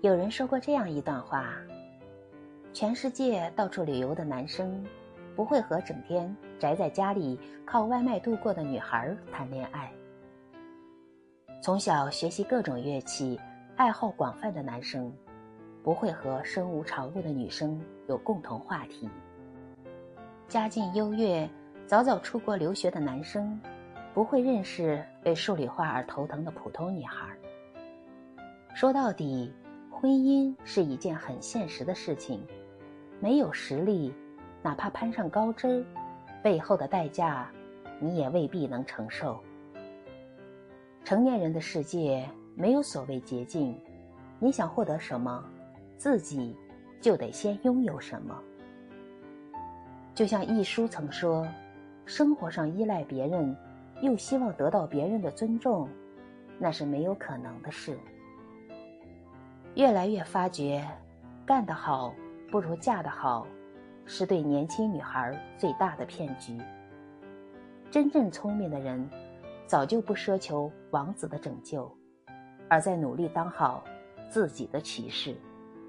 [0.00, 1.52] 有人说过这样一段话：
[2.72, 4.86] 全世界到处旅游的男生，
[5.34, 7.36] 不会和整天宅在家里
[7.66, 9.90] 靠外卖度过的女孩谈恋爱；
[11.60, 13.40] 从小学习各种乐器、
[13.74, 15.12] 爱好广泛的男生，
[15.82, 19.08] 不会和身无长物的女生有共同话题；
[20.46, 21.50] 家境优越、
[21.88, 23.60] 早早出国留学的男生，
[24.14, 27.26] 不会认识为数理化而头疼的普通女孩。
[28.76, 29.52] 说到底。
[30.00, 32.40] 婚姻是一件很现实的事情，
[33.18, 34.14] 没有实力，
[34.62, 35.84] 哪怕攀上高枝，
[36.40, 37.50] 背后的代价，
[37.98, 39.40] 你也未必能承受。
[41.04, 42.24] 成年人的世界
[42.54, 43.76] 没有所谓捷径，
[44.38, 45.44] 你想获得什么，
[45.96, 46.54] 自己
[47.00, 48.40] 就得先拥有什么。
[50.14, 51.44] 就像一书曾说
[52.06, 53.56] ：“生活上依赖别人，
[54.00, 55.88] 又希望得到别人的尊重，
[56.56, 57.98] 那是没有可能的事。”
[59.78, 60.84] 越来越发觉，
[61.46, 62.12] 干得好
[62.50, 63.46] 不如嫁得好，
[64.04, 66.60] 是对年轻女孩最大的骗局。
[67.88, 69.08] 真正聪明的人，
[69.68, 71.88] 早就不奢求王子的拯救，
[72.68, 73.84] 而在努力当好
[74.28, 75.36] 自己的骑士。